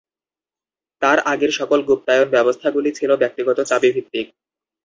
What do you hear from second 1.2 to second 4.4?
আগের সকল গুপ্তায়ন ব্যবস্থাগুলি ছিল ব্যক্তিগত চাবিভিত্তিক।